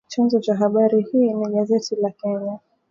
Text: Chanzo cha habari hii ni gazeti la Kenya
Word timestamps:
Chanzo 0.07 0.39
cha 0.39 0.55
habari 0.55 1.01
hii 1.11 1.33
ni 1.33 1.49
gazeti 1.53 1.95
la 1.95 2.11
Kenya 2.11 2.59